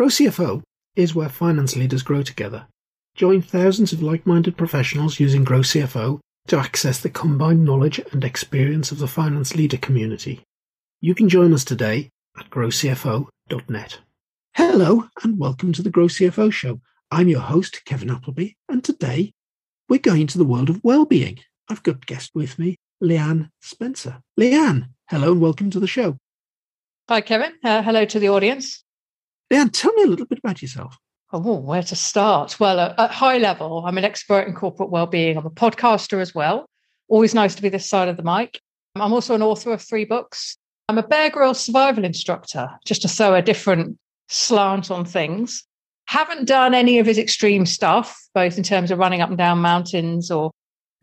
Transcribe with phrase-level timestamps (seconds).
[0.00, 0.62] Grow CFO
[0.96, 2.66] is where finance leaders grow together.
[3.16, 8.90] Join thousands of like-minded professionals using Grow CFO to access the combined knowledge and experience
[8.92, 10.40] of the finance leader community.
[11.02, 12.08] You can join us today
[12.38, 13.98] at growcfo.net.
[14.54, 16.80] Hello and welcome to the Grow CFO show.
[17.10, 19.32] I'm your host, Kevin Appleby, and today
[19.90, 21.40] we're going to the world of well-being.
[21.68, 24.22] I've got guest with me, Leanne Spencer.
[24.40, 26.16] Leanne, hello and welcome to the show.
[27.10, 27.52] Hi, Kevin.
[27.62, 28.82] Uh, hello to the audience.
[29.50, 30.96] Leanne, tell me a little bit about yourself.
[31.32, 32.58] Oh, where to start?
[32.58, 35.36] Well, uh, at high level, I'm an expert in corporate well-being.
[35.36, 36.66] I'm a podcaster as well.
[37.08, 38.60] Always nice to be this side of the mic.
[38.96, 40.56] I'm also an author of three books.
[40.88, 43.96] I'm a Bear Grylls survival instructor, just to throw a different
[44.28, 45.64] slant on things.
[46.06, 49.58] Haven't done any of his extreme stuff, both in terms of running up and down
[49.58, 50.50] mountains or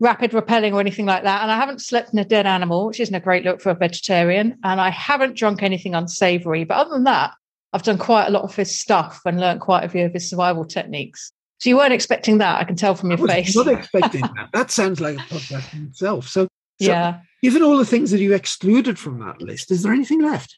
[0.00, 1.42] rapid rappelling or anything like that.
[1.42, 3.74] And I haven't slept in a dead animal, which isn't a great look for a
[3.74, 4.58] vegetarian.
[4.62, 6.64] And I haven't drunk anything unsavory.
[6.64, 7.32] But other than that,
[7.72, 10.28] I've done quite a lot of his stuff and learned quite a few of his
[10.28, 11.32] survival techniques.
[11.58, 13.56] So you weren't expecting that, I can tell from your I face.
[13.56, 14.48] Not expecting that.
[14.52, 16.28] That sounds like a podcast in itself.
[16.28, 19.92] So, so yeah, given all the things that you excluded from that list, is there
[19.92, 20.56] anything left?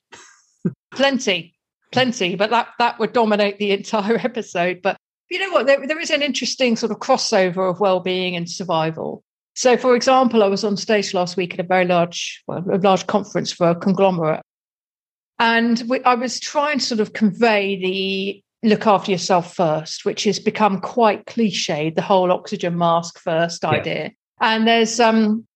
[0.92, 1.54] plenty,
[1.90, 4.80] plenty, but that that would dominate the entire episode.
[4.82, 4.96] But
[5.30, 5.66] you know what?
[5.66, 9.22] There, there is an interesting sort of crossover of well-being and survival.
[9.54, 12.78] So, for example, I was on stage last week at a very large, well, a
[12.78, 14.42] large conference for a conglomerate,
[15.40, 20.24] and we, I was trying to sort of convey the look after yourself first, which
[20.24, 23.70] has become quite cliched, the whole oxygen mask first yeah.
[23.70, 24.10] idea.
[24.38, 25.46] And there's um,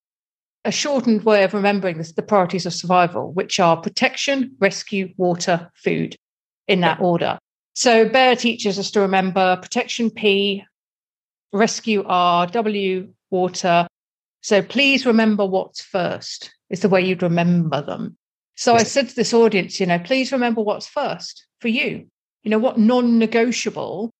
[0.64, 5.70] a shortened way of remembering this, the priorities of survival, which are protection, rescue, water,
[5.74, 6.16] food,
[6.66, 7.04] in that yeah.
[7.04, 7.38] order.
[7.74, 10.64] So Bear teaches us to remember protection P,
[11.52, 13.86] rescue R, W, water.
[14.40, 18.16] So please remember what's first, is the way you'd remember them.
[18.56, 18.80] So yes.
[18.80, 22.06] I said to this audience, you know, please remember what's first for you.
[22.42, 24.10] You know, what non-negotiable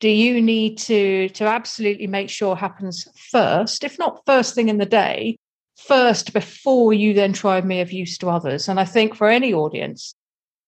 [0.00, 4.78] do you need to to absolutely make sure happens first, if not first thing in
[4.78, 5.36] the day,
[5.76, 8.68] first before you then try and be of use to others.
[8.68, 10.14] And I think for any audience,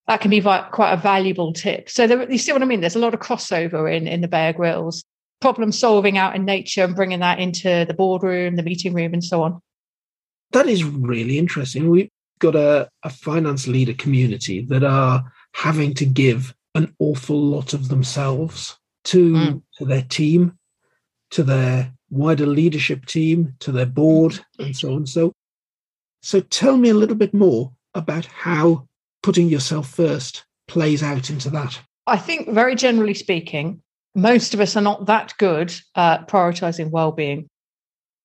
[0.06, 1.90] that can be quite a valuable tip.
[1.90, 2.80] So there, you see what I mean?
[2.80, 5.04] There's a lot of crossover in in the Bear Grylls,
[5.40, 9.24] problem solving out in nature and bringing that into the boardroom, the meeting room, and
[9.24, 9.60] so on.
[10.52, 11.90] That is really interesting.
[11.90, 17.72] We got a, a finance leader community that are having to give an awful lot
[17.72, 19.62] of themselves to, mm.
[19.78, 20.58] to their team,
[21.30, 25.06] to their wider leadership team, to their board, and so on.
[25.06, 25.32] So,
[26.22, 28.86] so tell me a little bit more about how
[29.22, 31.80] putting yourself first plays out into that.
[32.06, 33.82] I think, very generally speaking,
[34.14, 37.48] most of us are not that good at prioritizing well-being.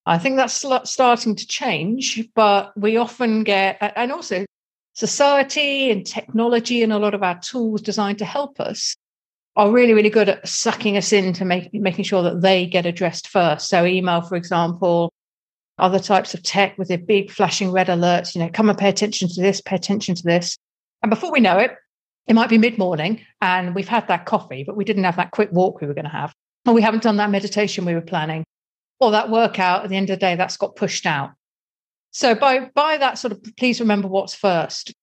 [0.05, 4.45] I think that's starting to change, but we often get, and also
[4.93, 8.95] society and technology and a lot of our tools designed to help us
[9.55, 13.27] are really, really good at sucking us into make, making sure that they get addressed
[13.27, 13.67] first.
[13.69, 15.11] So, email, for example,
[15.77, 18.89] other types of tech with their big flashing red alerts, you know, come and pay
[18.89, 20.57] attention to this, pay attention to this.
[21.03, 21.75] And before we know it,
[22.27, 25.31] it might be mid morning and we've had that coffee, but we didn't have that
[25.31, 26.33] quick walk we were going to have.
[26.65, 28.45] Or we haven't done that meditation we were planning
[29.01, 31.31] or that workout at the end of the day that's got pushed out.
[32.11, 34.93] So by by that sort of please remember what's first.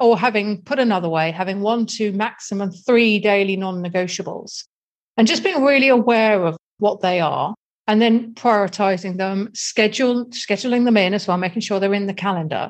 [0.00, 4.64] Or having put another way having one two maximum three daily non-negotiables.
[5.16, 7.54] And just being really aware of what they are
[7.86, 12.14] and then prioritizing them schedule scheduling them in as well making sure they're in the
[12.14, 12.68] calendar.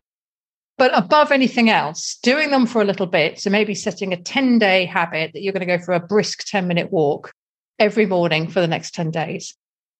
[0.76, 4.58] But above anything else doing them for a little bit so maybe setting a 10
[4.58, 7.32] day habit that you're going to go for a brisk 10 minute walk
[7.78, 9.54] every morning for the next 10 days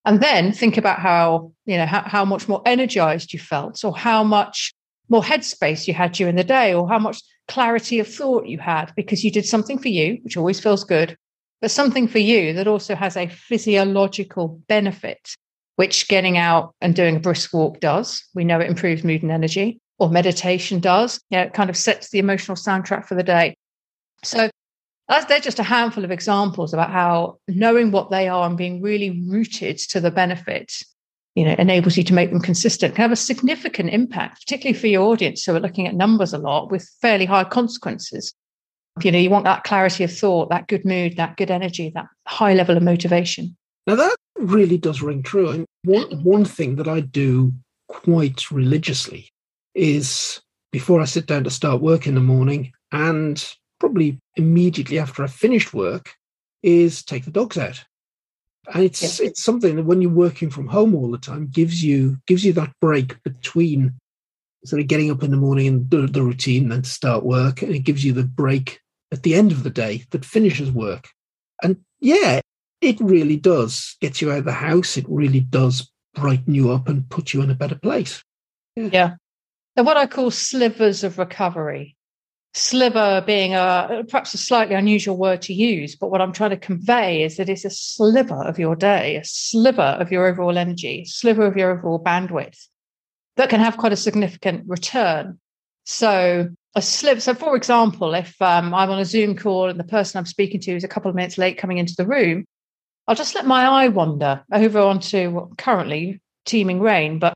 [0.05, 3.95] and then think about how you know how, how much more energized you felt or
[3.95, 4.73] how much
[5.09, 8.91] more headspace you had during the day or how much clarity of thought you had
[8.95, 11.17] because you did something for you which always feels good
[11.61, 15.35] but something for you that also has a physiological benefit
[15.79, 18.21] which getting out and doing a brisk walk does.
[18.35, 21.21] We know it improves mood and energy or meditation does.
[21.29, 23.55] Yeah it kind of sets the emotional soundtrack for the day.
[24.21, 24.49] So
[25.09, 28.81] that's, they're just a handful of examples about how knowing what they are and being
[28.81, 30.71] really rooted to the benefit,
[31.35, 34.87] you know, enables you to make them consistent, can have a significant impact, particularly for
[34.87, 38.33] your audience who are looking at numbers a lot with fairly high consequences.
[39.01, 42.07] You know, you want that clarity of thought, that good mood, that good energy, that
[42.27, 43.57] high level of motivation.
[43.87, 45.49] Now that really does ring true.
[45.49, 47.53] And one one thing that I do
[47.87, 49.31] quite religiously
[49.73, 50.39] is
[50.71, 53.43] before I sit down to start work in the morning and
[53.79, 56.13] probably immediately after I finished work,
[56.63, 57.83] is take the dogs out.
[58.73, 62.17] And it's it's something that when you're working from home all the time gives you
[62.27, 63.93] gives you that break between
[64.65, 67.61] sort of getting up in the morning and the, the routine, then to start work,
[67.61, 68.81] and it gives you the break
[69.11, 71.07] at the end of the day that finishes work.
[71.63, 72.41] And yeah,
[72.81, 74.97] it really does get you out of the house.
[74.97, 78.23] It really does brighten you up and put you in a better place.
[78.75, 78.89] Yeah.
[78.91, 79.15] yeah.
[79.75, 81.95] And what I call slivers of recovery.
[82.53, 86.57] Sliver being a perhaps a slightly unusual word to use, but what I'm trying to
[86.57, 91.05] convey is that it's a sliver of your day, a sliver of your overall energy,
[91.05, 92.67] sliver of your overall bandwidth
[93.37, 95.39] that can have quite a significant return.
[95.85, 97.21] So a slip.
[97.21, 100.59] So, for example, if um, I'm on a Zoom call and the person I'm speaking
[100.61, 102.45] to is a couple of minutes late coming into the room,
[103.07, 107.33] I'll just let my eye wander over onto what currently teeming rain, but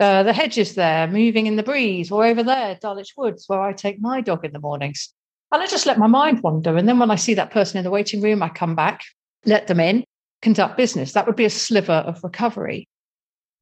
[0.00, 3.72] uh, the hedges there moving in the breeze, or over there, Dulwich Woods, where I
[3.72, 5.12] take my dog in the mornings.
[5.50, 6.76] And I just let my mind wander.
[6.76, 9.02] And then when I see that person in the waiting room, I come back,
[9.46, 10.04] let them in,
[10.42, 11.12] conduct business.
[11.12, 12.86] That would be a sliver of recovery.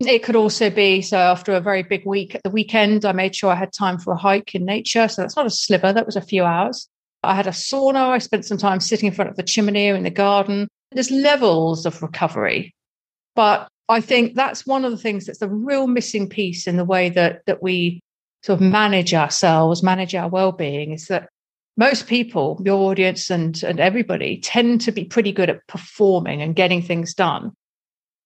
[0.00, 3.35] It could also be so after a very big week at the weekend, I made
[3.35, 5.09] sure I had time for a hike in nature.
[5.09, 6.88] So that's not a sliver, that was a few hours.
[7.23, 8.09] I had a sauna.
[8.11, 10.69] I spent some time sitting in front of the chimney in the garden.
[10.93, 12.75] There's levels of recovery.
[13.35, 16.85] But I think that's one of the things that's the real missing piece in the
[16.85, 18.00] way that that we
[18.43, 21.29] sort of manage ourselves, manage our well-being, is that
[21.77, 26.56] most people, your audience and, and everybody, tend to be pretty good at performing and
[26.56, 27.53] getting things done.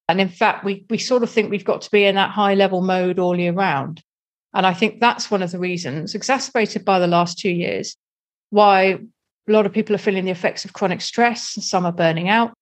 [0.08, 2.54] And in fact, we, we sort of think we've got to be in that high
[2.54, 4.02] level mode all year round.
[4.52, 7.96] And I think that's one of the reasons, exacerbated by the last two years,
[8.50, 8.98] why a
[9.52, 12.52] lot of people are feeling the effects of chronic stress and some are burning out,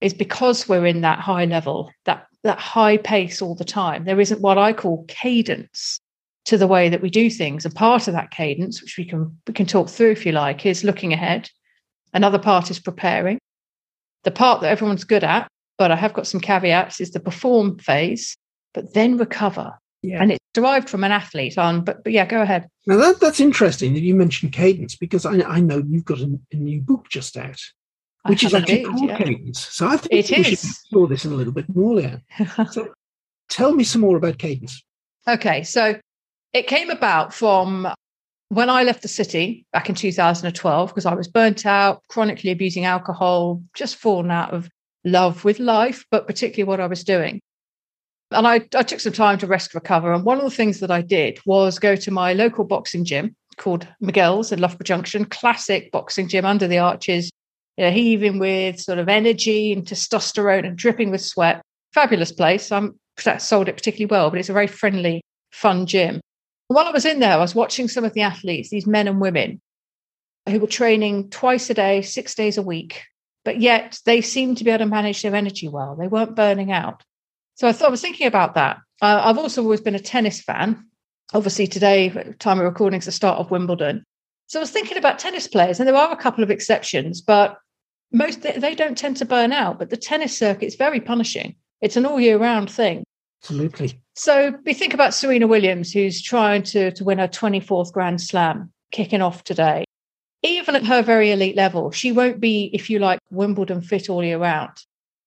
[0.00, 4.04] is because we're in that high level, that, that high pace all the time.
[4.04, 6.00] There isn't what I call cadence
[6.44, 7.64] to the way that we do things.
[7.64, 10.64] And part of that cadence, which we can we can talk through if you like,
[10.64, 11.50] is looking ahead.
[12.14, 13.38] Another part is preparing.
[14.24, 15.48] The part that everyone's good at
[15.78, 18.36] but I have got some caveats is the perform phase,
[18.74, 19.78] but then recover.
[20.02, 20.20] Yeah.
[20.20, 22.68] And it's derived from an athlete on, but, but yeah, go ahead.
[22.86, 26.38] Now that, that's interesting that you mentioned cadence because I, I know you've got a,
[26.52, 27.60] a new book just out,
[28.26, 29.18] which is actually indeed, called yeah.
[29.18, 29.60] Cadence.
[29.60, 30.46] So I think it we is.
[30.46, 32.22] should explore this in a little bit more, Leanne.
[32.72, 32.92] so
[33.48, 34.82] tell me some more about Cadence.
[35.26, 35.98] Okay, so
[36.52, 37.88] it came about from
[38.48, 42.84] when I left the city back in 2012 because I was burnt out, chronically abusing
[42.84, 44.68] alcohol, just fallen out of
[45.04, 47.40] love with life, but particularly what I was doing.
[48.30, 50.12] And I, I took some time to rest recover.
[50.12, 53.34] And one of the things that I did was go to my local boxing gym
[53.56, 57.30] called Miguel's in Loughborough Junction, classic boxing gym under the arches,
[57.78, 61.62] you know, heaving with sort of energy and testosterone and dripping with sweat.
[61.94, 62.72] Fabulous place.
[62.72, 62.98] I'm
[63.38, 65.22] sold it particularly well, but it's a very friendly,
[65.52, 66.20] fun gym.
[66.66, 69.20] While I was in there, I was watching some of the athletes, these men and
[69.20, 69.60] women
[70.48, 73.04] who were training twice a day, six days a week,
[73.44, 75.94] but yet they seemed to be able to manage their energy well.
[75.94, 77.04] They weren't burning out.
[77.54, 78.78] So I thought I was thinking about that.
[79.00, 80.84] Uh, I've also always been a tennis fan.
[81.32, 82.08] Obviously, today,
[82.40, 84.04] time of recording is the start of Wimbledon.
[84.48, 87.56] So I was thinking about tennis players, and there are a couple of exceptions, but
[88.12, 89.78] most they don't tend to burn out.
[89.78, 91.56] But the tennis circuit is very punishing.
[91.80, 93.04] It's an all year round thing.
[93.42, 94.00] Absolutely.
[94.14, 98.72] So we think about Serena Williams, who's trying to, to win her 24th Grand Slam,
[98.90, 99.84] kicking off today
[100.42, 104.22] even at her very elite level, she won't be, if you like, Wimbledon fit all
[104.22, 104.70] year round.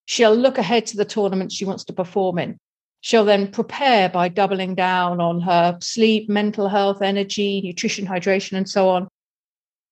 [0.06, 2.58] She'll look ahead to the tournament she wants to perform in.
[3.00, 8.68] She'll then prepare by doubling down on her sleep, mental health, energy, nutrition, hydration, and
[8.68, 9.08] so on.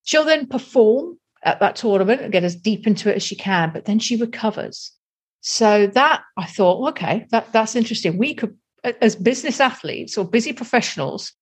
[0.04, 3.70] She'll then perform at that tournament and get as deep into it as she can,
[3.72, 4.92] but then she recovers.
[5.40, 8.18] So that I thought, okay, that, that's interesting.
[8.18, 11.32] We could, as business athletes or busy professionals,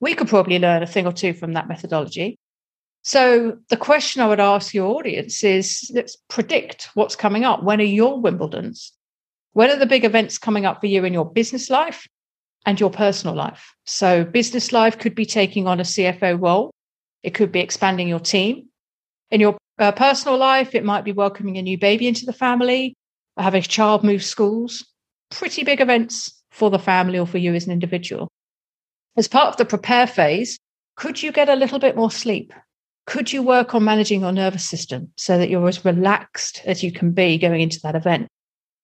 [0.00, 2.38] we could probably learn a thing or two from that methodology.
[3.02, 7.62] So the question I would ask your audience is let's predict what's coming up.
[7.62, 8.90] When are your Wimbledons?
[9.52, 12.08] When are the big events coming up for you in your business life
[12.64, 13.74] and your personal life?
[13.84, 16.70] So business life could be taking on a CFO role.
[17.22, 18.68] It could be expanding your team.
[19.32, 22.94] In your uh, personal life, it might be welcoming a new baby into the family,
[23.38, 24.86] having a child move schools.
[25.30, 28.28] Pretty big events for the family or for you as an individual.
[29.16, 30.58] As part of the prepare phase,
[30.96, 32.52] could you get a little bit more sleep?
[33.06, 36.92] Could you work on managing your nervous system so that you're as relaxed as you
[36.92, 38.28] can be going into that event?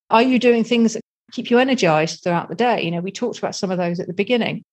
[0.09, 1.01] Are you doing things that
[1.31, 2.81] keep you energized throughout the day?
[2.81, 4.63] You know, we talked about some of those at the beginning.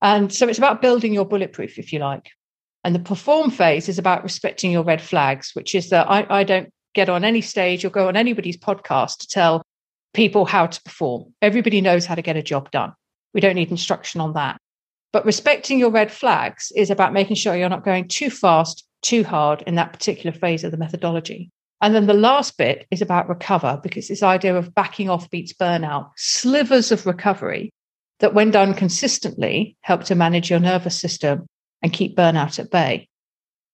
[0.00, 2.30] And so it's about building your bulletproof, if you like.
[2.84, 6.44] And the perform phase is about respecting your red flags, which is that I, I
[6.44, 9.62] don't get on any stage or go on anybody's podcast to tell
[10.14, 11.32] people how to perform.
[11.40, 12.92] Everybody knows how to get a job done.
[13.34, 14.58] We don't need instruction on that.
[15.12, 19.24] But respecting your red flags is about making sure you're not going too fast, too
[19.24, 21.50] hard in that particular phase of the methodology.
[21.80, 25.52] And then the last bit is about recover, because this idea of backing off beats
[25.52, 27.70] burnout, slivers of recovery
[28.20, 31.46] that, when done consistently, help to manage your nervous system
[31.82, 33.08] and keep burnout at bay.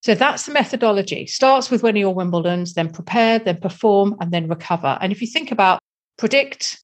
[0.03, 1.27] So that's the methodology.
[1.27, 4.97] Starts with winning your Wimbledons, then prepare, then perform, and then recover.
[5.01, 5.81] And if you think about
[6.17, 6.83] predict,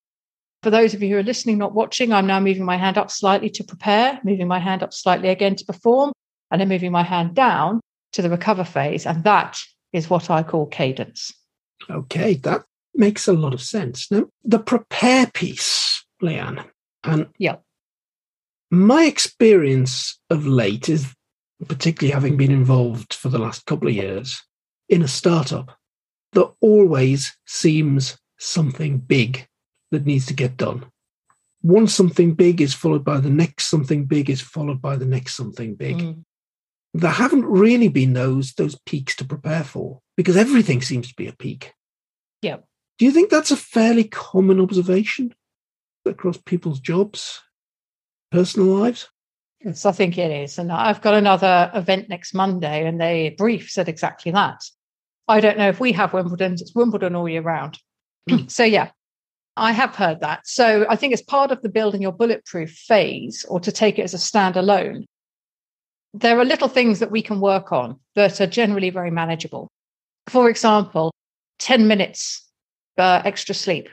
[0.62, 3.10] for those of you who are listening, not watching, I'm now moving my hand up
[3.10, 6.12] slightly to prepare, moving my hand up slightly again to perform,
[6.50, 7.80] and then moving my hand down
[8.12, 9.06] to the recover phase.
[9.06, 9.58] And that
[9.92, 11.32] is what I call cadence.
[11.88, 12.64] Okay, that
[12.94, 14.10] makes a lot of sense.
[14.10, 16.64] Now, the prepare piece, Leanne,
[17.04, 17.56] and yeah.
[18.74, 21.14] My experience of late is
[21.68, 24.42] particularly having been involved for the last couple of years
[24.88, 25.76] in a startup,
[26.32, 29.46] there always seems something big
[29.90, 30.84] that needs to get done.
[31.62, 35.34] One something big is followed by the next something big is followed by the next
[35.34, 35.96] something big.
[35.96, 36.24] Mm.
[36.92, 41.26] There haven't really been those those peaks to prepare for because everything seems to be
[41.26, 41.72] a peak.
[42.42, 42.58] Yeah.
[42.98, 45.34] Do you think that's a fairly common observation
[46.04, 47.40] across people's jobs,
[48.34, 49.08] personal lives?
[49.64, 50.58] Yes, I think it is.
[50.58, 54.60] And I've got another event next Monday, and the brief said exactly that.
[55.26, 57.78] I don't know if we have Wimbledon, it's Wimbledon all year round.
[58.28, 58.50] Mm.
[58.50, 58.90] so, yeah,
[59.56, 60.46] I have heard that.
[60.46, 64.02] So, I think it's part of the building your bulletproof phase, or to take it
[64.02, 65.04] as a standalone,
[66.12, 69.68] there are little things that we can work on that are generally very manageable.
[70.28, 71.12] For example,
[71.60, 72.46] 10 minutes
[72.98, 73.88] uh, extra sleep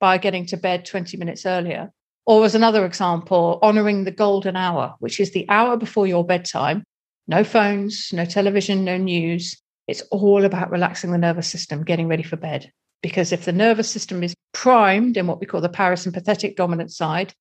[0.00, 1.90] by getting to bed 20 minutes earlier
[2.26, 6.84] or, as another example, honoring the golden hour, which is the hour before your bedtime.
[7.26, 9.60] No phones, no television, no news.
[9.86, 12.70] It's all about relaxing the nervous system, getting ready for bed.
[13.02, 17.34] Because if the nervous system is primed in what we call the parasympathetic dominant side,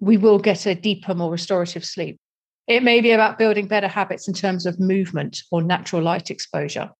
[0.00, 2.18] we will get a deeper, more restorative sleep.
[2.66, 6.90] It may be about building better habits in terms of movement or natural light exposure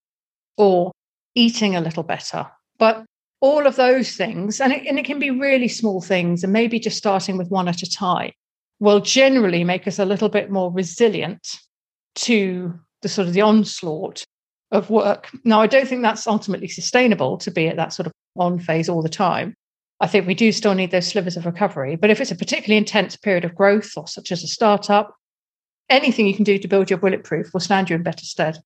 [0.56, 0.92] or
[1.34, 2.46] eating a little better.
[2.78, 3.04] But
[3.40, 6.80] all of those things, and it, and it can be really small things, and maybe
[6.80, 8.32] just starting with one at a time,
[8.80, 11.58] will generally make us a little bit more resilient
[12.14, 14.24] to the sort of the onslaught
[14.72, 15.28] of work.
[15.44, 18.88] Now, I don't think that's ultimately sustainable to be at that sort of on phase
[18.88, 19.54] all the time.
[20.00, 21.96] I think we do still need those slivers of recovery.
[21.96, 25.14] But if it's a particularly intense period of growth, or such as a startup,
[25.88, 28.58] anything you can do to build your bulletproof will stand you in better stead.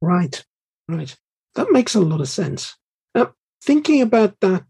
[0.00, 0.44] Right,
[0.88, 1.16] right.
[1.54, 2.76] That makes a lot of sense
[3.62, 4.66] thinking about that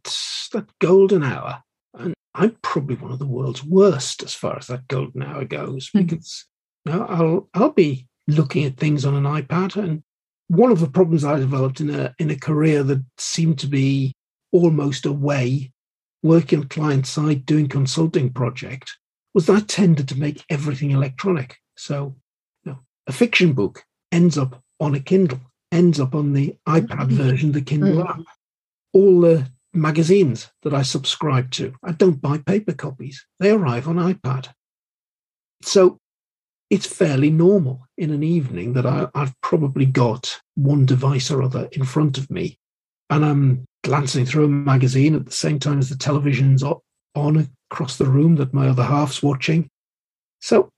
[0.53, 1.63] that golden hour,
[1.95, 5.91] and I'm probably one of the world's worst as far as that golden hour goes
[5.91, 6.07] mm.
[6.07, 6.47] because
[6.85, 10.03] you know, I'll I'll be looking at things on an iPad, and
[10.49, 14.15] one of the problems I developed in a in a career that seemed to be
[14.53, 15.73] almost away,
[16.23, 18.97] working client side doing consulting project,
[19.35, 21.57] was that I tended to make everything electronic.
[21.77, 22.17] So,
[22.65, 25.41] you know, a fiction book ends up on a Kindle,
[25.71, 28.09] ends up on the iPad version, of the Kindle mm.
[28.09, 28.25] app
[28.93, 31.75] all the magazines that I subscribe to.
[31.83, 34.49] I don't buy paper copies, they arrive on iPad.
[35.63, 35.99] So
[36.71, 41.69] it's fairly normal in an evening that I, have probably got one device or other
[41.73, 42.59] in front of me
[43.11, 46.63] and I'm glancing through a magazine at the same time as the television's
[47.15, 49.69] on across the room that my other half's watching.
[50.41, 50.71] So,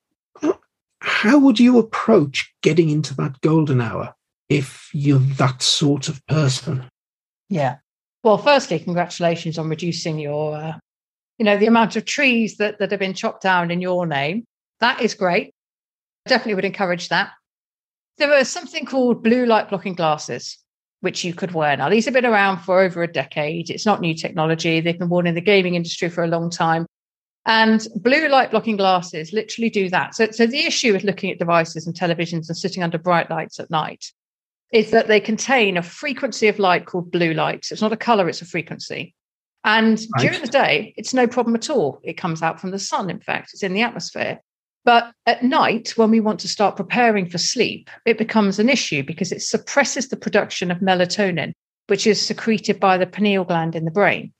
[0.42, 0.52] uh,
[1.00, 4.14] how would you approach getting into that golden hour
[4.48, 6.88] if you're that sort of person?
[7.48, 7.78] Yeah.
[8.22, 10.78] Well, firstly, congratulations on reducing your, uh,
[11.38, 14.44] you know, the amount of trees that, that have been chopped down in your name.
[14.80, 15.54] That is great.
[16.26, 17.30] Definitely would encourage that.
[18.18, 20.58] There something called blue light blocking glasses,
[21.00, 21.74] which you could wear.
[21.78, 23.70] Now, these have been around for over a decade.
[23.70, 24.80] It's not new technology.
[24.80, 26.84] They've been worn in the gaming industry for a long time.
[27.46, 30.14] And blue light blocking glasses literally do that.
[30.14, 33.58] So, so the issue with looking at devices and televisions and sitting under bright lights
[33.58, 34.12] at night
[34.72, 37.68] is that they contain a frequency of light called blue light.
[37.70, 39.14] It's not a color, it's a frequency.
[39.64, 40.22] And right.
[40.22, 42.00] during the day, it's no problem at all.
[42.02, 44.40] It comes out from the sun, in fact, it's in the atmosphere.
[44.84, 49.02] But at night, when we want to start preparing for sleep, it becomes an issue
[49.02, 51.52] because it suppresses the production of melatonin,
[51.88, 54.32] which is secreted by the pineal gland in the brain.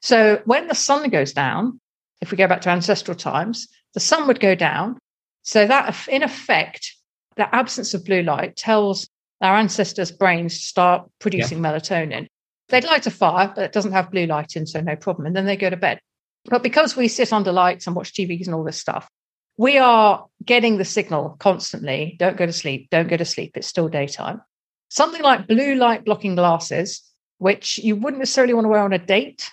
[0.00, 1.80] So when the sun goes down,
[2.20, 4.98] if we go back to ancestral times, the sun would go down.
[5.42, 6.94] So that, in effect,
[7.36, 9.08] the absence of blue light tells
[9.40, 11.72] our ancestors' brains start producing yeah.
[11.72, 12.26] melatonin.
[12.68, 15.26] They'd light a fire, but it doesn't have blue light in, so no problem.
[15.26, 16.00] And then they go to bed.
[16.44, 19.08] But because we sit under lights and watch TVs and all this stuff,
[19.56, 23.56] we are getting the signal constantly don't go to sleep, don't go to sleep.
[23.56, 24.40] It's still daytime.
[24.88, 27.02] Something like blue light blocking glasses,
[27.38, 29.50] which you wouldn't necessarily want to wear on a date.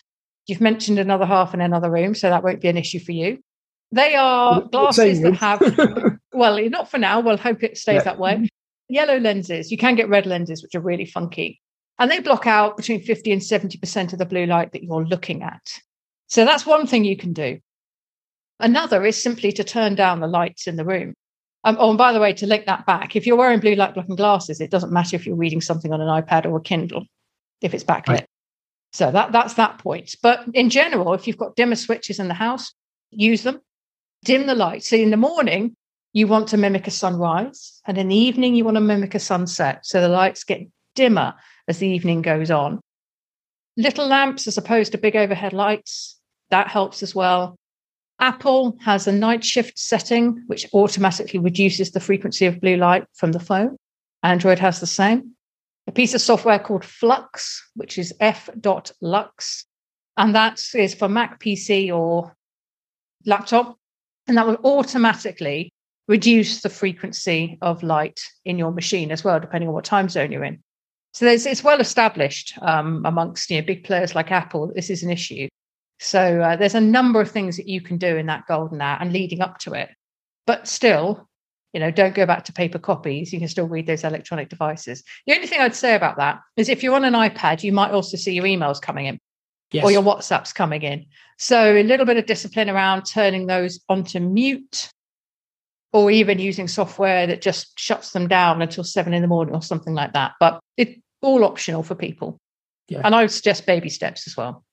[0.48, 3.40] You've mentioned another half in another room, so that won't be an issue for you.
[3.92, 7.20] They are glasses that have, well, not for now.
[7.20, 8.04] We'll hope it stays yeah.
[8.04, 8.48] that way
[8.88, 9.72] yellow lenses.
[9.72, 11.62] You can get red lenses, which are really funky.
[11.98, 15.44] And they block out between 50 and 70% of the blue light that you're looking
[15.44, 15.62] at.
[16.28, 17.60] So that's one thing you can do.
[18.60, 21.14] Another is simply to turn down the lights in the room.
[21.64, 23.94] Um, oh, and by the way, to link that back, if you're wearing blue light
[23.94, 27.06] blocking glasses, it doesn't matter if you're reading something on an iPad or a Kindle
[27.62, 28.08] if it's backlit.
[28.08, 28.28] Right.
[28.94, 30.16] So that that's that point.
[30.22, 32.74] But in general, if you've got dimmer switches in the house,
[33.12, 33.60] use them.
[34.24, 34.84] Dim the light.
[34.84, 35.76] So in the morning,
[36.16, 39.20] you want to mimic a sunrise, and in the evening, you want to mimic a
[39.20, 39.86] sunset.
[39.86, 41.34] So the lights get dimmer
[41.68, 42.80] as the evening goes on.
[43.76, 46.18] Little lamps as opposed to big overhead lights,
[46.52, 47.58] that helps as well.
[48.18, 53.34] Apple has a night shift setting, which automatically reduces the frequency of blue light from
[53.34, 53.76] the phone.
[54.24, 55.32] Android has the same.
[55.86, 59.66] A piece of software called Flux, which is f.lux,
[60.16, 62.34] and that is for Mac PC or
[63.26, 63.78] laptop.
[64.28, 65.74] And that will automatically
[66.08, 70.32] reduce the frequency of light in your machine as well, depending on what time zone
[70.32, 70.62] you're in.
[71.14, 74.72] So it's well established um, amongst you know, big players like Apple.
[74.76, 75.48] This is an issue.
[76.00, 78.98] So uh, there's a number of things that you can do in that golden hour
[79.00, 79.90] and leading up to it.
[80.46, 81.30] But still,
[81.72, 83.32] you know, don't go back to paper copies.
[83.32, 85.04] You can still read those electronic devices.
[85.26, 87.92] The only thing I'd say about that is if you're on an iPad, you might
[87.92, 89.18] also see your emails coming in
[89.72, 89.84] yes.
[89.84, 91.06] or your WhatsApps coming in.
[91.38, 94.90] So a little bit of discipline around turning those onto mute
[95.96, 99.62] or even using software that just shuts them down until seven in the morning or
[99.62, 100.34] something like that.
[100.42, 102.38] But it's all optional for people.
[102.90, 103.00] Yeah.
[103.06, 104.66] And I would suggest baby steps as well.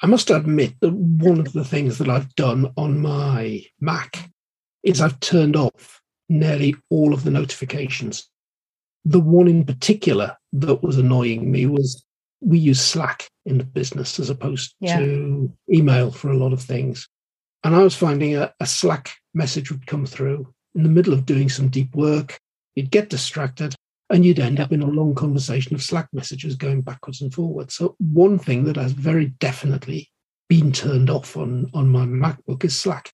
[0.00, 4.30] I must admit that one of the things that I've done on my Mac
[4.82, 8.26] is I've turned off nearly all of the notifications.
[9.04, 12.02] The one in particular that was annoying me was
[12.40, 14.98] we use Slack in the business as opposed yeah.
[14.98, 17.06] to email for a lot of things.
[17.64, 21.26] And I was finding a, a Slack message would come through in the middle of
[21.26, 22.38] doing some deep work,
[22.74, 23.74] you'd get distracted
[24.10, 27.74] and you'd end up in a long conversation of Slack messages going backwards and forwards.
[27.74, 30.10] So one thing that has very definitely
[30.48, 33.12] been turned off on, on my MacBook is Slack.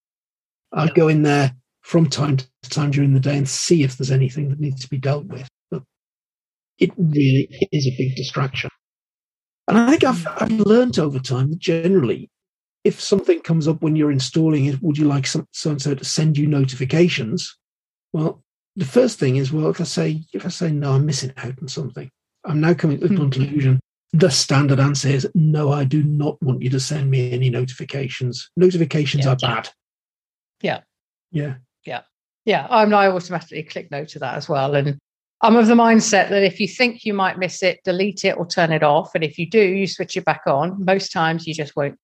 [0.72, 4.10] I go in there from time to time during the day and see if there's
[4.10, 5.48] anything that needs to be dealt with.
[5.70, 5.82] But
[6.78, 8.70] it really is a big distraction.
[9.68, 12.30] And I think I've, I've learned over time that generally
[12.86, 16.04] if something comes up when you're installing it, would you like so and so to
[16.04, 17.58] send you notifications?
[18.12, 18.44] Well,
[18.76, 21.54] the first thing is, well, if I say if I say no, I'm missing out
[21.60, 22.08] on something.
[22.44, 23.28] I'm now coming to the mm-hmm.
[23.28, 23.80] conclusion.
[24.12, 28.48] The standard answer is no, I do not want you to send me any notifications.
[28.56, 29.32] Notifications yeah.
[29.32, 29.68] are bad.
[30.62, 30.80] Yeah.
[31.32, 31.54] Yeah.
[31.84, 32.02] Yeah.
[32.44, 32.68] Yeah.
[32.70, 34.76] I'm I automatically click no to that as well.
[34.76, 34.96] And
[35.40, 38.46] I'm of the mindset that if you think you might miss it, delete it or
[38.46, 39.16] turn it off.
[39.16, 40.84] And if you do, you switch it back on.
[40.84, 41.98] Most times you just won't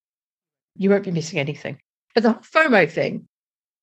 [0.77, 1.79] you won't be missing anything.
[2.15, 3.29] But the FOMO thing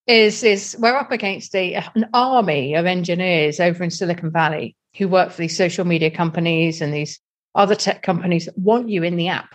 [0.08, 5.08] is is we're up against a, an army of engineers over in Silicon Valley who
[5.08, 7.20] work for these social media companies and these
[7.56, 9.54] other tech companies that want you in the app.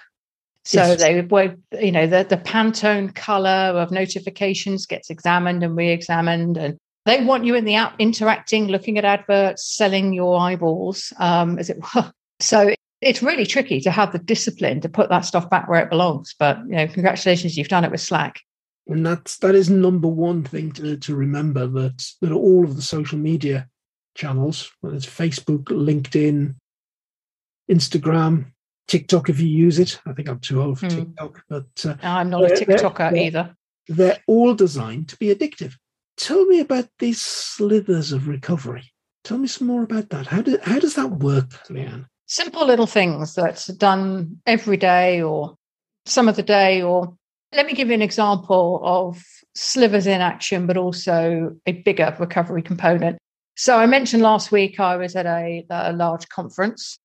[0.65, 1.01] So yes.
[1.01, 6.79] they would, you know, the, the Pantone color of notifications gets examined and re-examined, and
[7.05, 11.71] they want you in the app interacting, looking at adverts, selling your eyeballs, um, as
[11.71, 12.13] it were.
[12.41, 15.91] So it's really tricky to have the discipline to put that stuff back where it
[15.91, 16.35] belongs.
[16.39, 18.41] But you know, congratulations, you've done it with Slack.
[18.87, 22.83] And that's that is number one thing to, to remember that that all of the
[22.83, 23.69] social media
[24.15, 26.55] channels, whether it's Facebook, LinkedIn,
[27.71, 28.47] Instagram,
[28.89, 30.01] TikTok, if you use it.
[30.07, 30.97] I think I'm too old for hmm.
[30.97, 33.57] TikTok, but uh, I'm not a TikToker they're, either.
[33.89, 35.75] They're all designed to be addictive.
[36.17, 38.93] Tell me about these slithers of recovery.
[39.25, 40.27] Tell me some more about that.
[40.27, 42.07] How do, how does that work, Leanne?
[42.27, 45.57] Simple little things that's done every day or
[46.07, 47.17] some of the day or
[47.53, 49.23] let me give you an example of
[49.55, 53.19] slivers in action but also a bigger recovery component.
[53.57, 56.99] So i mentioned last week i was at a, a large conference.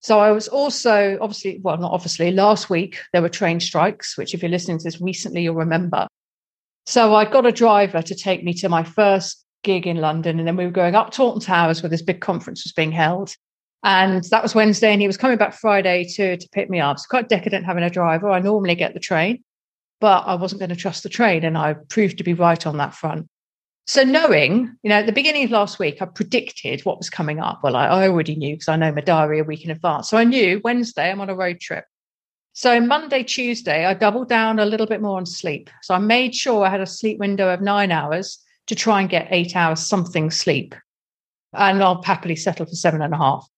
[0.00, 4.34] So i was also obviously well not obviously last week there were train strikes which
[4.34, 6.06] if you're listening to this recently you'll remember.
[6.86, 10.46] So i got a driver to take me to my first gig in london and
[10.46, 13.34] then we were going up Alton Towers where this big conference was being held
[13.84, 16.96] and that was Wednesday, and he was coming back Friday to, to pick me up.
[16.96, 18.30] It's quite decadent having a driver.
[18.30, 19.44] I normally get the train,
[20.00, 21.44] but I wasn't going to trust the train.
[21.44, 23.28] And I proved to be right on that front.
[23.86, 27.40] So, knowing, you know, at the beginning of last week, I predicted what was coming
[27.40, 27.60] up.
[27.62, 30.10] Well, I, I already knew because I know my diary a week in advance.
[30.10, 31.84] So, I knew Wednesday I'm on a road trip.
[32.52, 35.70] So, Monday, Tuesday, I doubled down a little bit more on sleep.
[35.82, 39.08] So, I made sure I had a sleep window of nine hours to try and
[39.08, 40.74] get eight hours something sleep.
[41.54, 43.48] And I'll happily settle for seven and a half.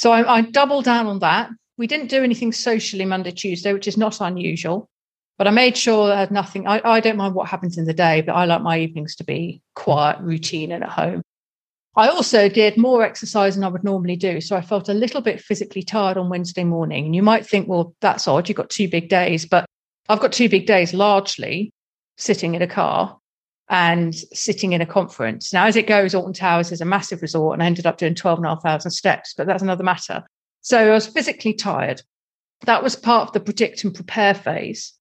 [0.00, 1.50] So I, I doubled down on that.
[1.76, 4.88] We didn't do anything socially Monday, Tuesday, which is not unusual.
[5.36, 6.66] But I made sure I had nothing.
[6.66, 9.24] I, I don't mind what happens in the day, but I like my evenings to
[9.24, 11.20] be quiet, routine, and at home.
[11.96, 14.40] I also did more exercise than I would normally do.
[14.40, 17.04] So I felt a little bit physically tired on Wednesday morning.
[17.04, 18.48] And you might think, well, that's odd.
[18.48, 19.44] You've got two big days.
[19.44, 19.66] But
[20.08, 21.74] I've got two big days largely
[22.16, 23.18] sitting in a car
[23.70, 25.52] and sitting in a conference.
[25.52, 28.16] Now, as it goes, Alton Towers is a massive resort, and I ended up doing
[28.16, 30.24] 12,500 steps, but that's another matter.
[30.60, 32.02] So I was physically tired.
[32.66, 34.92] That was part of the predict and prepare phase.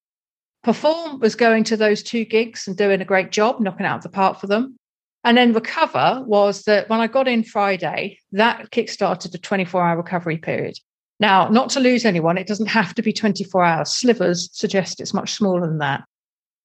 [0.63, 4.10] Perform was going to those two gigs and doing a great job, knocking out the
[4.10, 4.77] park for them.
[5.23, 9.97] And then recover was that when I got in Friday, that kickstarted a 24 hour
[9.97, 10.77] recovery period.
[11.19, 13.91] Now, not to lose anyone, it doesn't have to be 24 hours.
[13.91, 16.03] Slivers suggest it's much smaller than that.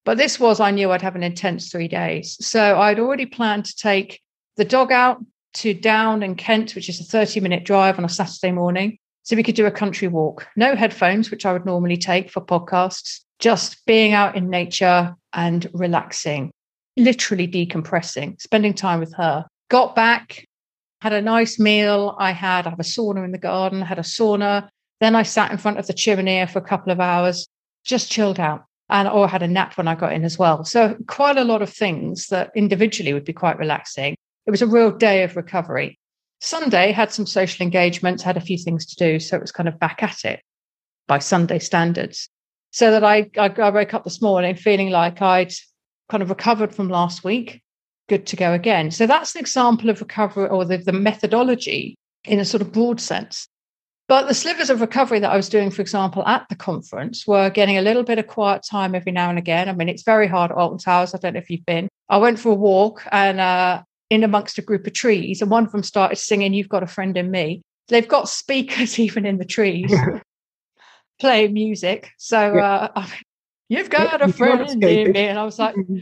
[0.05, 2.37] But this was, I knew I'd have an intense three days.
[2.47, 4.21] So I'd already planned to take
[4.57, 8.09] the dog out to Down and Kent, which is a 30 minute drive on a
[8.09, 8.99] Saturday morning.
[9.23, 10.47] So we could do a country walk.
[10.57, 15.67] No headphones, which I would normally take for podcasts, just being out in nature and
[15.73, 16.51] relaxing,
[16.99, 19.47] literally decompressing, spending time with her.
[19.71, 20.47] Got back,
[21.01, 22.15] had a nice meal.
[22.19, 24.69] I had I have a sauna in the garden, had a sauna.
[25.01, 27.49] Then I sat in front of the chimney for a couple of hours,
[27.85, 28.65] just chilled out.
[28.91, 30.65] And or had a nap when I got in as well.
[30.65, 34.15] So quite a lot of things that individually would be quite relaxing.
[34.47, 35.99] It was a real day of recovery.
[36.41, 39.19] Sunday had some social engagements, had a few things to do.
[39.19, 40.43] So it was kind of back at it
[41.07, 42.29] by Sunday standards.
[42.73, 45.55] So that I, I, I woke up this morning feeling like I'd
[46.11, 47.63] kind of recovered from last week,
[48.09, 48.91] good to go again.
[48.91, 53.01] So that's an example of recovery or the, the methodology in a sort of broad
[53.01, 53.49] sense.
[54.07, 57.49] But the slivers of recovery that I was doing, for example, at the conference were
[57.49, 59.69] getting a little bit of quiet time every now and again.
[59.69, 61.15] I mean, it's very hard at Alton Towers.
[61.15, 61.89] I don't know if you've been.
[62.11, 65.65] I went for a walk and uh, in amongst a group of trees, and one
[65.65, 67.63] of them started singing, You've Got a Friend in Me.
[67.89, 69.95] They've got speakers even in the trees
[71.21, 72.11] playing music.
[72.19, 72.89] So, yeah.
[72.95, 73.07] uh,
[73.71, 75.17] You've got a friend in me.
[75.17, 75.99] And I was like, mm-hmm.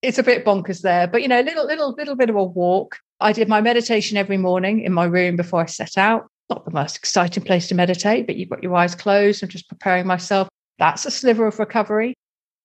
[0.00, 1.06] It's a bit bonkers there.
[1.06, 2.98] But, you know, little, little, little bit of a walk.
[3.20, 6.70] I did my meditation every morning in my room before I set out not the
[6.70, 9.42] most exciting place to meditate, but you've got your eyes closed.
[9.42, 10.48] I'm just preparing myself.
[10.78, 12.12] That's a sliver of recovery.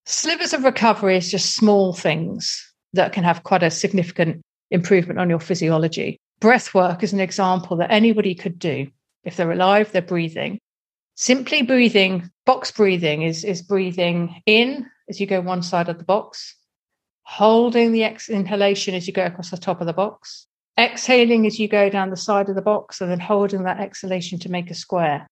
[0.05, 5.29] Slivers of recovery is just small things that can have quite a significant improvement on
[5.29, 6.17] your physiology.
[6.41, 8.87] Breath work is an example that anybody could do.
[9.23, 10.59] If they're alive, they're breathing.
[11.15, 16.03] Simply breathing, box breathing is, is breathing in as you go one side of the
[16.03, 16.55] box,
[17.23, 20.45] holding the ex- inhalation as you go across the top of the box,
[20.77, 24.39] exhaling as you go down the side of the box and then holding that exhalation
[24.39, 25.27] to make a square.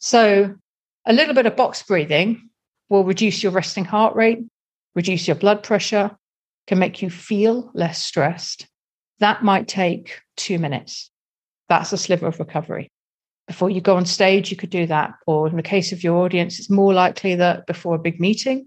[0.00, 0.54] So,
[1.06, 2.48] a little bit of box breathing
[2.88, 4.40] will reduce your resting heart rate,
[4.94, 6.16] reduce your blood pressure,
[6.66, 8.66] can make you feel less stressed.
[9.18, 11.10] That might take two minutes.
[11.68, 12.90] That's a sliver of recovery.
[13.46, 15.14] Before you go on stage, you could do that.
[15.26, 18.66] Or in the case of your audience, it's more likely that before a big meeting,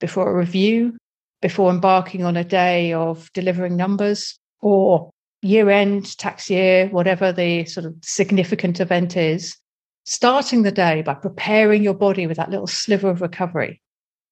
[0.00, 0.96] before a review,
[1.42, 5.10] before embarking on a day of delivering numbers, or
[5.42, 9.56] year end, tax year, whatever the sort of significant event is,
[10.04, 13.80] starting the day by preparing your body with that little sliver of recovery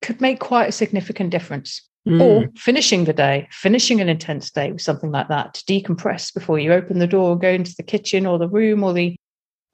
[0.03, 1.83] could make quite a significant difference.
[2.07, 2.23] Mm.
[2.23, 6.59] Or finishing the day, finishing an intense day with something like that to decompress before
[6.59, 9.17] you open the door, go into the kitchen or the room or the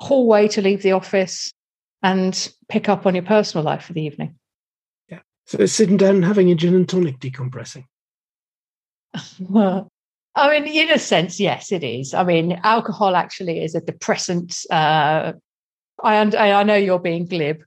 [0.00, 1.52] hallway to leave the office
[2.02, 4.34] and pick up on your personal life for the evening.
[5.08, 5.20] Yeah.
[5.46, 7.84] So sitting down and having a gin and tonic decompressing.
[9.38, 9.88] well,
[10.36, 12.12] I mean, in a sense, yes, it is.
[12.12, 14.64] I mean, alcohol actually is a depressant.
[14.70, 15.34] Uh,
[16.02, 17.62] I, I know you're being glib.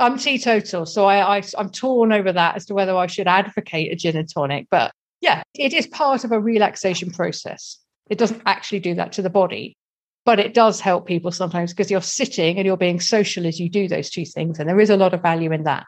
[0.00, 3.92] I'm teetotal, so I, I I'm torn over that as to whether I should advocate
[3.92, 4.66] a gin and tonic.
[4.70, 7.78] But yeah, it is part of a relaxation process.
[8.08, 9.76] It doesn't actually do that to the body,
[10.24, 13.68] but it does help people sometimes because you're sitting and you're being social as you
[13.68, 15.84] do those two things, and there is a lot of value in that.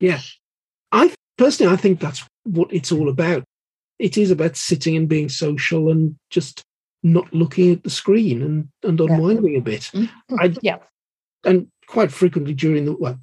[0.00, 0.20] Yeah,
[0.90, 3.44] I personally I think that's what it's all about
[4.00, 6.64] it is about sitting and being social and just
[7.02, 9.58] not looking at the screen and, and unwinding yeah.
[9.58, 9.82] a bit.
[9.94, 10.34] Mm-hmm.
[10.40, 10.78] I, yeah.
[11.44, 13.18] And quite frequently during the, well,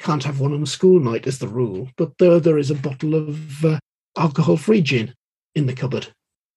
[0.00, 2.74] can't have one on a school night is the rule, but there, there is a
[2.74, 3.78] bottle of uh,
[4.18, 5.14] alcohol free gin
[5.54, 6.08] in the cupboard.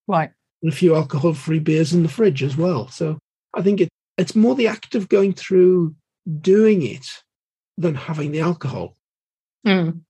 [0.08, 0.32] Right.
[0.64, 2.88] And a few alcohol free beers in the fridge as well.
[2.90, 3.20] So
[3.54, 5.96] I think it, it's more the act of going through
[6.42, 7.06] doing it
[7.78, 8.96] than having the alcohol.
[9.66, 10.02] Mm.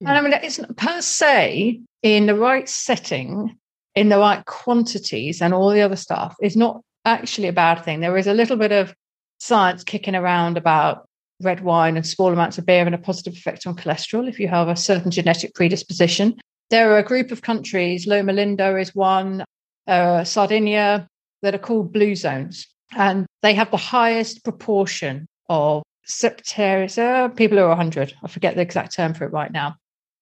[0.00, 3.58] And I mean, it's per se in the right setting,
[3.94, 8.00] in the right quantities, and all the other stuff is not actually a bad thing.
[8.00, 8.94] There is a little bit of
[9.38, 11.06] science kicking around about
[11.40, 14.48] red wine and small amounts of beer and a positive effect on cholesterol if you
[14.48, 16.36] have a certain genetic predisposition.
[16.70, 19.44] There are a group of countries, Loma Linda is one,
[19.86, 21.08] uh, Sardinia,
[21.42, 22.66] that are called blue zones.
[22.96, 28.14] And they have the highest proportion of septaris, uh, people who are 100.
[28.22, 29.76] I forget the exact term for it right now.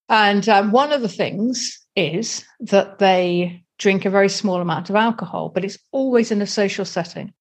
[0.08, 4.96] And um, one of the things is that they drink a very small amount of
[4.96, 7.32] alcohol, but it's always in a social setting.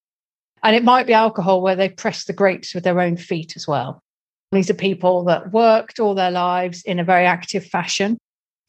[0.64, 3.68] And it might be alcohol where they press the grapes with their own feet as
[3.68, 4.02] well.
[4.52, 8.18] These are people that worked all their lives in a very active fashion.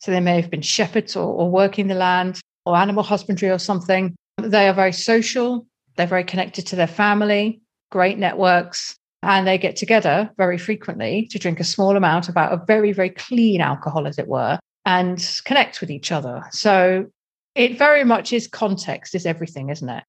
[0.01, 3.59] So they may have been shepherds or, or working the land or animal husbandry or
[3.59, 4.15] something.
[4.37, 5.67] They are very social.
[5.97, 8.97] They're very connected to their family, great networks,
[9.27, 13.11] and they get together very frequently to drink a small amount, about a very, very
[13.11, 16.45] clean alcohol, as it were, and connect with each other.
[16.53, 17.07] So
[17.55, 20.05] it very much is context, is everything, isn't it?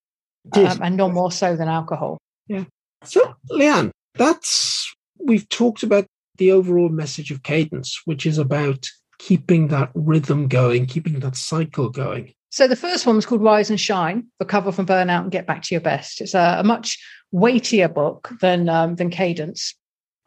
[0.56, 0.76] it is.
[0.76, 2.20] Um, and no more so than alcohol.
[2.48, 2.66] Yeah.
[3.04, 6.06] So, Leanne, that's we've talked about
[6.38, 11.90] the overall message of cadence, which is about keeping that rhythm going, keeping that cycle
[11.90, 12.34] going.
[12.50, 15.64] So the first one was called Rise and Shine: Recover from Burnout and Get Back
[15.64, 16.22] to Your Best.
[16.22, 16.98] It's a, a much
[17.32, 19.76] weightier book than um, than Cadence,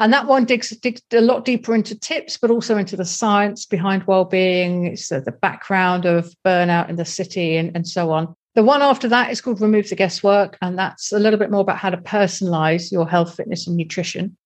[0.00, 3.66] and that one digs, digs a lot deeper into tips, but also into the science
[3.66, 8.34] behind well-being, it's the, the background of burnout in the city, and, and so on.
[8.54, 11.60] The one after that is called Remove the Guesswork, and that's a little bit more
[11.60, 14.38] about how to personalize your health, fitness, and nutrition.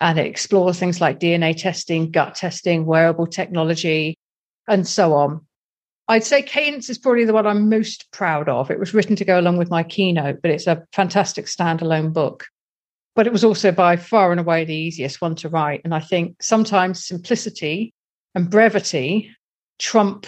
[0.00, 4.16] And it explores things like DNA testing, gut testing, wearable technology,
[4.68, 5.44] and so on.
[6.10, 8.68] I'd say Cadence is probably the one I'm most proud of.
[8.68, 12.48] It was written to go along with my keynote, but it's a fantastic standalone book.
[13.14, 15.82] But it was also by far and away the easiest one to write.
[15.84, 17.94] And I think sometimes simplicity
[18.34, 19.30] and brevity
[19.78, 20.26] trump,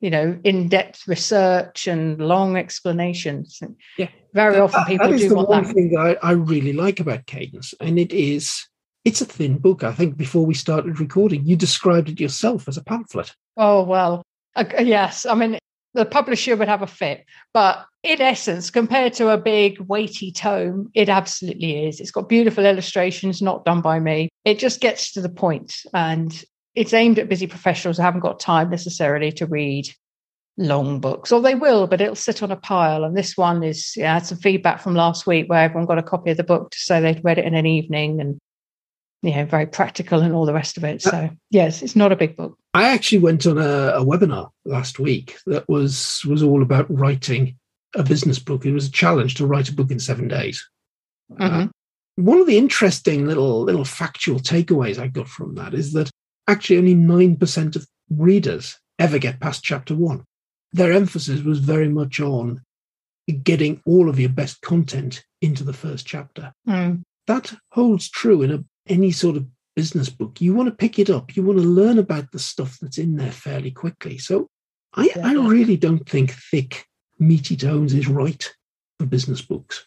[0.00, 3.58] you know, in-depth research and long explanations.
[3.96, 4.08] Yeah.
[4.34, 5.74] Very often people that do the want one that.
[5.74, 8.66] thing that I, I really like about Cadence, and it is
[9.04, 9.82] it's a thin book.
[9.82, 13.34] I think before we started recording, you described it yourself as a pamphlet.
[13.56, 14.22] Oh well,
[14.56, 15.26] uh, yes.
[15.26, 15.58] I mean,
[15.94, 20.90] the publisher would have a fit, but in essence, compared to a big weighty tome,
[20.94, 22.00] it absolutely is.
[22.00, 24.28] It's got beautiful illustrations, not done by me.
[24.44, 28.40] It just gets to the point, and it's aimed at busy professionals who haven't got
[28.40, 29.88] time necessarily to read
[30.56, 33.04] long books, or they will, but it'll sit on a pile.
[33.04, 35.98] And this one is, yeah, I had some feedback from last week where everyone got
[35.98, 38.38] a copy of the book to say they'd read it in an evening and
[39.22, 41.00] you know, very practical and all the rest of it.
[41.00, 42.58] So yes, it's not a big book.
[42.74, 47.56] I actually went on a, a webinar last week that was was all about writing
[47.94, 48.66] a business book.
[48.66, 50.66] It was a challenge to write a book in seven days.
[51.32, 51.60] Mm-hmm.
[51.60, 51.66] Uh,
[52.16, 56.10] one of the interesting little little factual takeaways I got from that is that
[56.48, 60.24] actually only nine percent of readers ever get past chapter one.
[60.72, 62.62] Their emphasis was very much on
[63.44, 66.52] getting all of your best content into the first chapter.
[66.68, 67.02] Mm.
[67.26, 71.10] That holds true in a any sort of business book, you want to pick it
[71.10, 71.36] up.
[71.36, 74.18] You want to learn about the stuff that's in there fairly quickly.
[74.18, 74.48] So
[74.94, 75.26] I, Yeah.
[75.26, 76.86] I really don't think thick,
[77.18, 78.52] meaty tones is right
[78.98, 79.86] for business books.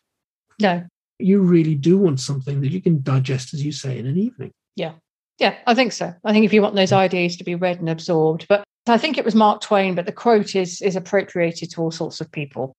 [0.60, 0.84] No,
[1.19, 4.51] You really do want something that you can digest, as you say, in an evening.
[4.75, 4.93] Yeah,
[5.39, 6.13] Yeah, I think so.
[6.23, 9.17] I think if you want those ideas to be read and absorbed, but I think
[9.17, 12.73] it was Mark Twain, but the quote is is appropriated to all sorts of people,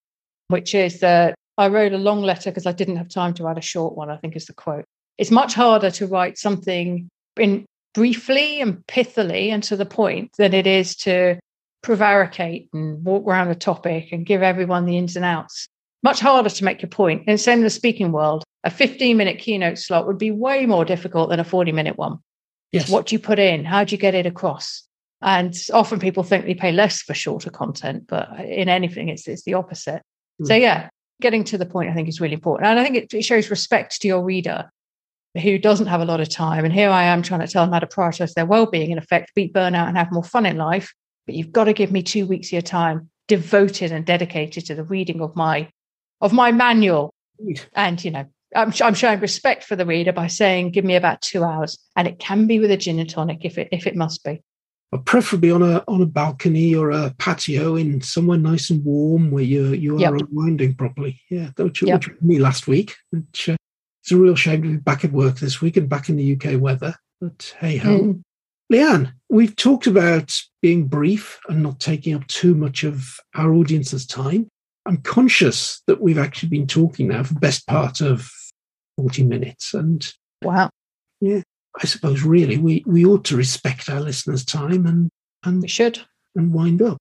[0.49, 3.59] which is that I wrote a long letter because I didn't have time to add
[3.59, 4.11] a short one.
[4.11, 4.85] I think is the quote.
[5.19, 10.53] It's much harder to write something in briefly and pithily and to the point than
[10.53, 11.39] it is to
[11.83, 15.69] prevaricate and walk around a topic and give everyone the ins and outs.
[16.03, 17.25] Much harder to make your point.
[17.27, 18.45] And same in the speaking world.
[18.65, 22.19] A 15 minute keynote slot would be way more difficult than a 40 minute one.
[22.73, 22.91] Yes.
[22.91, 23.65] What do you put in?
[23.65, 24.83] How do you get it across?
[25.23, 29.45] And often people think they pay less for shorter content, but in anything, it's, it's
[29.45, 30.03] the opposite.
[30.45, 30.61] So, Mm.
[30.61, 30.89] yeah,
[31.23, 32.69] getting to the point, I think, is really important.
[32.69, 34.71] And I think it, it shows respect to your reader
[35.39, 36.65] who doesn't have a lot of time.
[36.65, 38.99] And here I am trying to tell them how to prioritize their well being, in
[38.99, 40.93] effect, beat burnout and have more fun in life.
[41.27, 44.75] But you've got to give me two weeks of your time devoted and dedicated to
[44.75, 45.69] the reading of my
[46.21, 47.13] of my manual
[47.75, 51.21] and you know I'm, I'm showing respect for the reader by saying give me about
[51.23, 53.97] two hours and it can be with a gin and tonic if it if it
[53.97, 54.41] must be
[54.93, 59.33] But preferably on a on a balcony or a patio in somewhere nice and warm
[59.33, 60.13] where you you Yep.
[60.13, 61.21] are unwinding properly.
[61.29, 61.67] Yeah, Yep.
[61.67, 62.95] which was me last week.
[63.11, 63.57] Which, uh,
[64.07, 66.37] it's a real shame to be back at work this week and back in the
[66.37, 66.95] UK weather.
[67.21, 67.99] But hey ho.
[67.99, 68.23] Mm.
[68.73, 74.07] Leanne, we've talked about being brief and not taking up too much of our audience's
[74.07, 74.47] time.
[74.87, 78.31] I'm conscious that we've actually been talking now for the best part of
[78.97, 79.75] 40 minutes.
[79.75, 80.09] And
[80.45, 80.71] wow
[81.21, 81.43] Yeah.
[81.83, 85.11] I suppose really we, we ought to respect our listeners' time and,
[85.43, 86.01] and we should
[86.37, 86.99] and wind up.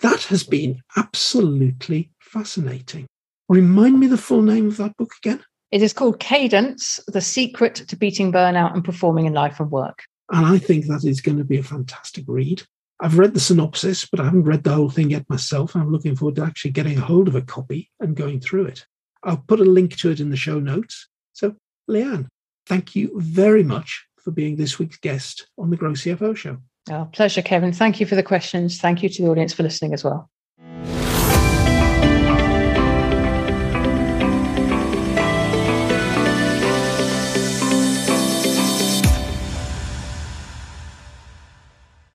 [0.00, 3.06] That has been absolutely fascinating.
[3.50, 5.42] Remind me the full name of that book again.
[5.70, 10.04] It is called cadence the secret to beating burnout and performing in life and work
[10.32, 12.62] And I think that is going to be a fantastic read.
[12.98, 15.76] I've read the synopsis, but I haven't read the whole thing yet myself.
[15.76, 18.86] I'm looking forward to actually getting a hold of a copy and going through it.
[19.22, 21.08] I'll put a link to it in the show notes.
[21.34, 21.56] So,
[21.90, 22.28] Leanne,
[22.66, 26.56] thank you very much for being this week's guest on the Grow CFO show.
[26.90, 29.92] oh, pleasure kevin thank you for the questions thank you to the audience for listening
[29.92, 30.30] as well